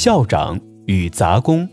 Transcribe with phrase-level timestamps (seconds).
[0.00, 1.68] 校长与杂工。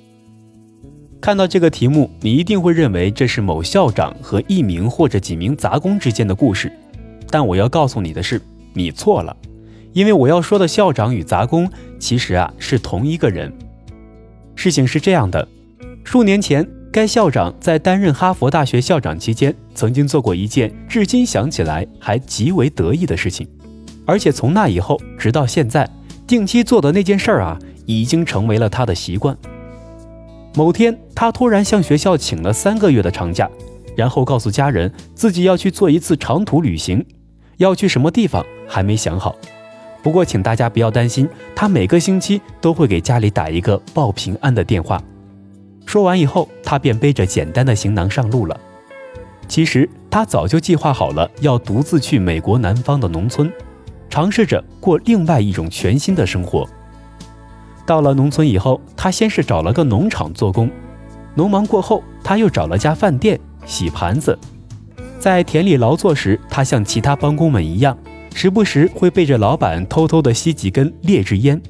[1.21, 6.71] 看到这个题目，你一定会认为这是某校长和一名或者几名杂工之间的故事。
[7.29, 8.41] 但我要告诉你的是，
[8.73, 9.37] 你错了，
[9.93, 11.69] 因为我要说的校长与杂工
[11.99, 13.53] 其实啊是同一个人。
[14.55, 15.47] 事情是这样的，
[16.03, 23.47] 数年前，该校长在担任哈佛大学校长期间，曾经做过一件至今想起来还极为得意的事情，
[24.03, 25.87] 而且从那以后直到现在，
[26.25, 29.37] 定期做的那件事儿啊，已经成为了他的习惯。
[30.55, 33.49] 某天，他突然向学校请了三个月的长假，
[33.95, 37.05] 然后告诉家人自己要去做一次长途旅行，
[37.57, 39.35] 要去什么地方还没想好。
[40.01, 45.01] 不过，请大家不要担心，他每个星期都会给家里打一个报平安的电话。
[45.85, 48.59] 说完以后，他便背着简单的行囊上路了。
[49.47, 53.51] 其实，他早就计划好了要独自去美国南方的农村，
[54.09, 56.67] 尝试着过另外一种全新的生活。
[57.85, 60.69] 到了农村以后，他先是找了个农场做工，
[61.35, 64.37] 农忙过后，他又找了家饭店洗盘子。
[65.19, 67.97] 在田里劳作时，他像其他帮工们一样，
[68.33, 71.61] 时不时会背着老板偷偷的吸几根劣质烟。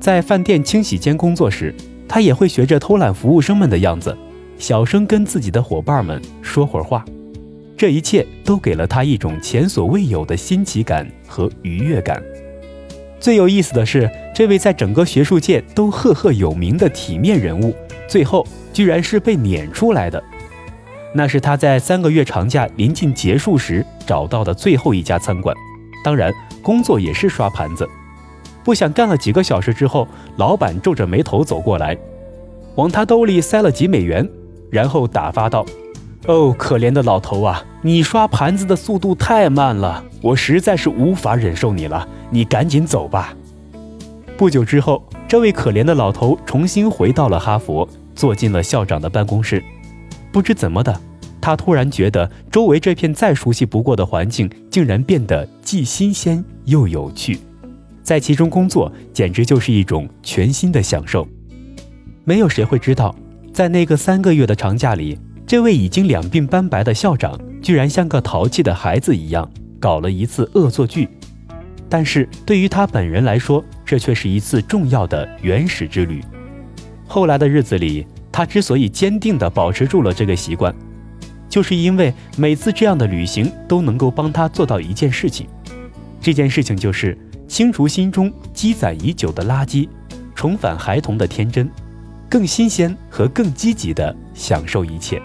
[0.00, 1.74] 在饭店清洗间工作时，
[2.08, 4.16] 他也会学着偷懒服务生们的样子，
[4.58, 7.04] 小声跟自己的伙伴们说会儿话。
[7.76, 12.22] 这一切都给了他一种前所未有的新奇感和愉悦感。
[13.18, 17.74] 最有意思的是，这位在整个学术界都赫赫有名的体面人物，
[18.06, 20.22] 最后居然是被撵出来的。
[21.14, 25.56] 那是他在三个月长假临近结束时找到的最后一家餐馆，
[26.04, 27.88] 当然工作也是刷盘子。
[28.62, 31.96] 不想干了几个小时之后，老板皱着眉头走过来，
[32.74, 34.28] 往他兜里塞了几美元，
[34.70, 35.64] 然后打发道。
[36.26, 42.06] 哦，可怜的老头啊，你刷盘子的速度太慢了，我实在是无法忍受你了。
[42.28, 43.34] 你赶紧走吧。
[44.36, 49.64] 不久之后，这位可怜的老头重新回到了哈佛，坐进了校长的办公室。
[50.30, 51.00] 不知怎么的，
[51.40, 57.38] 他突然觉得周围这片再熟悉不过的环境，竟然变得既新鲜又有趣，
[58.02, 61.26] 在其中工作简直就是一种全新的享受。
[62.24, 63.16] 没有谁会知道，
[63.54, 65.18] 在那个三个月的长假里。
[65.46, 69.48] 这位已经两鬓斑白的校长，居然像个淘气的孩子一样
[69.78, 71.08] 搞了一次恶作剧，
[71.88, 76.20] 但是对于他本人来说，这却是一次重要的原始之旅。
[77.06, 80.74] 后来的日子里，他之所以坚定地保持住了这个习惯，
[81.48, 85.46] 就是因为每次这样的旅行都能够帮他做到一件事情，
[86.20, 87.16] 这件事情就是
[87.46, 89.88] 清除心中积攒已久的垃圾，
[90.34, 91.70] 重返孩童的天真，
[92.28, 95.22] 更新鲜和更积极地享受一切。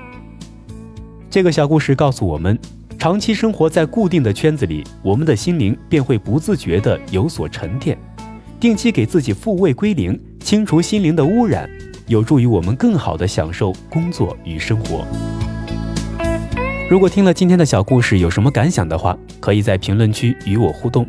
[1.31, 2.57] 这个小故事告诉我们，
[2.99, 7.97] 长期生活在固定的圈子里，我们的心灵便会不自觉地有所沉淀。
[8.61, 11.67] 定期给自己复位归零，清除心灵的污染，
[12.05, 15.03] 有助于我们更好地享受工作与生活。
[16.88, 21.07] 如果听了今天的小故事有什么感想的话，可以在评论区与我互动。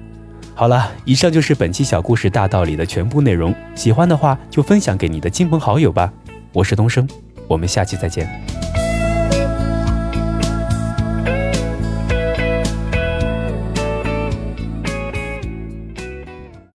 [0.55, 3.55] 好了，以上就是本期小故事大道理的全部内容。
[3.75, 6.11] 喜欢的话就分享给你的亲朋好友吧。
[6.55, 7.07] 我是东升，
[7.47, 8.27] 我们下期再见。